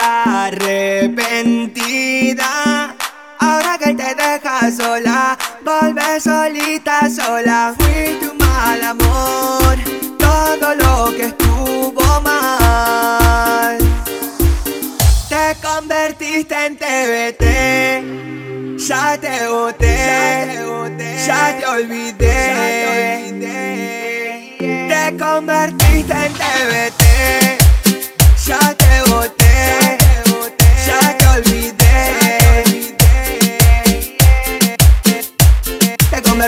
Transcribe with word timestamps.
arrepentida. 0.00 2.94
Ahora 3.38 3.78
que 3.78 3.94
te 3.94 4.14
dejas 4.14 4.76
sola, 4.76 5.38
volver 5.64 6.20
solita 6.20 7.08
sola. 7.08 7.74
Fui 7.78 8.18
tu 8.20 8.34
mal 8.34 8.82
amor, 8.82 9.78
todo 10.18 10.74
lo 10.74 11.16
que 11.16 11.26
estuvo 11.26 12.20
mal. 12.22 13.78
Te 15.28 15.54
convertiste 15.62 16.66
en 16.66 16.76
TVT, 16.76 17.44
ya 18.78 19.16
te 19.18 19.46
boté, 19.48 20.58
ya 21.26 21.56
te 21.58 21.66
olvidé. 21.66 22.88
Te 24.88 25.16
convertiste 25.16 26.14
en 26.26 26.32
TVT, 26.32 26.97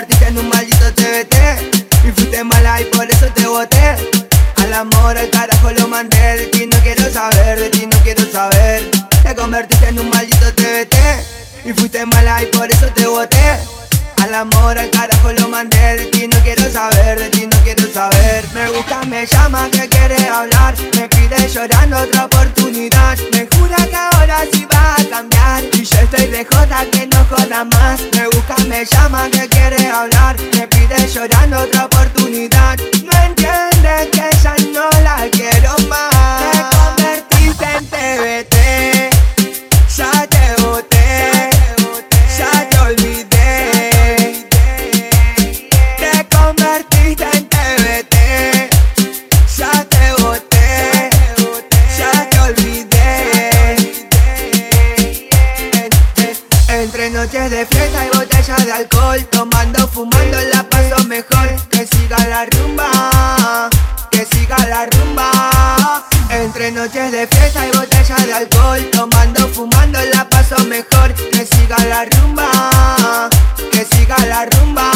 convertiste 0.00 0.28
en 0.28 0.38
un 0.38 0.48
maldito 0.48 0.94
TVT 0.94 2.08
y 2.08 2.12
fuiste 2.12 2.42
mala 2.42 2.80
y 2.80 2.84
por 2.86 3.10
eso 3.10 3.26
te 3.34 3.46
boté. 3.46 3.96
Al 4.56 4.72
amor, 4.72 5.18
al 5.18 5.28
carajo 5.28 5.70
lo 5.72 5.88
mandé, 5.88 6.36
de 6.38 6.46
ti 6.46 6.66
no 6.66 6.78
quiero 6.78 7.10
saber, 7.12 7.60
de 7.60 7.68
ti 7.68 7.86
no 7.86 7.98
quiero 8.02 8.24
saber. 8.32 8.90
Te 9.22 9.34
convertiste 9.34 9.88
en 9.88 9.98
un 9.98 10.08
maldito 10.08 10.54
TVT 10.54 10.96
y 11.66 11.72
fuiste 11.74 12.06
mala 12.06 12.42
y 12.42 12.46
por 12.46 12.70
eso 12.70 12.86
te 12.94 13.06
boté. 13.06 13.58
Al 14.22 14.34
amor, 14.34 14.78
al 14.78 14.88
carajo 14.88 15.32
lo 15.32 15.48
mandé, 15.48 15.96
de 15.96 16.06
ti 16.06 16.26
no 16.28 16.38
quiero 16.38 16.70
saber, 16.70 17.18
de 17.18 17.28
ti 17.28 17.46
no 17.46 17.58
quiero 17.62 17.86
saber. 17.92 18.46
Me 18.54 18.70
busca, 18.70 19.02
me 19.04 19.26
llama, 19.26 19.68
que 19.70 19.86
quiere 19.86 20.16
hablar, 20.28 20.74
me 20.96 21.08
pide 21.08 21.46
llorando 21.46 21.98
otra 21.98 22.24
oportunidad. 22.24 23.18
Me 23.32 23.49
que 23.88 23.96
ahora 23.96 24.38
sí 24.52 24.66
va 24.72 24.94
a 24.94 25.04
cambiar 25.08 25.64
y 25.72 25.84
yo 25.84 25.98
estoy 26.00 26.26
de 26.26 26.44
joda 26.44 26.84
que 26.90 27.06
no 27.06 27.24
joda 27.24 27.64
más. 27.64 28.00
Me 28.14 28.26
busca, 28.26 28.56
me 28.68 28.84
llama, 28.84 29.28
que 29.30 29.48
quiere 29.48 29.88
hablar, 29.88 30.36
me 30.54 30.66
pide 30.68 31.08
llorando 31.08 31.60
otra 31.60 31.86
oportunidad. 31.86 32.78
No 33.04 33.12
entiende 33.26 33.69
noches 57.40 57.50
de 57.58 57.66
fiesta 57.66 58.04
y 58.04 58.18
botellas 58.18 58.66
de 58.66 58.72
alcohol, 58.72 59.24
tomando, 59.30 59.88
fumando 59.88 60.38
la 60.52 60.62
paso 60.64 61.04
mejor. 61.04 61.48
Que 61.70 61.86
siga 61.86 62.18
la 62.28 62.44
rumba, 62.46 63.70
que 64.10 64.26
siga 64.26 64.56
la 64.68 64.86
rumba. 64.86 66.04
Entre 66.30 66.70
noches 66.70 67.12
de 67.12 67.26
fiesta 67.26 67.66
y 67.66 67.70
botellas 67.76 68.26
de 68.26 68.32
alcohol, 68.34 68.80
tomando, 68.92 69.48
fumando 69.48 69.98
la 70.14 70.28
paso 70.28 70.62
mejor. 70.66 71.14
Que 71.14 71.46
siga 71.46 71.76
la 71.88 72.04
rumba, 72.04 73.30
que 73.72 73.86
siga 73.86 74.16
la 74.26 74.44
rumba. 74.44 74.90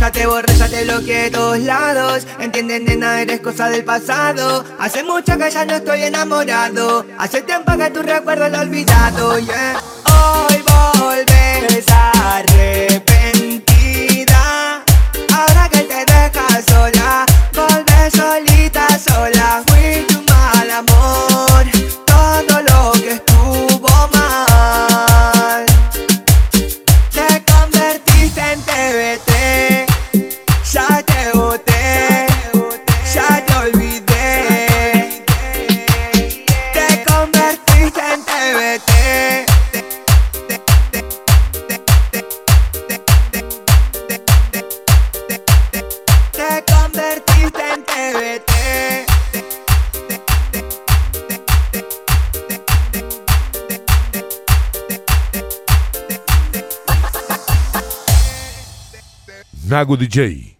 Ya 0.00 0.10
te 0.10 0.26
borré, 0.26 0.56
ya 0.56 0.68
te 0.68 0.84
bloqueé 0.84 1.22
de 1.22 1.30
todos 1.30 1.58
lados 1.58 2.26
Entienden, 2.38 2.84
nena, 2.84 3.22
eres 3.22 3.40
cosa 3.40 3.70
del 3.70 3.82
pasado 3.82 4.62
Hace 4.78 5.02
mucho 5.02 5.38
que 5.38 5.50
ya 5.50 5.64
no 5.64 5.76
estoy 5.76 6.02
enamorado 6.02 7.06
Hace 7.18 7.40
tiempo 7.40 7.72
que 7.78 7.90
tu 7.90 8.02
recuerdo 8.02 8.46
lo 8.50 8.60
olvidado, 8.60 9.38
yeah 9.38 9.80
Hoy 10.04 10.65
convertiste 28.56 29.80
en 29.80 29.85
Nago 59.68 59.96
DJ. 59.96 60.55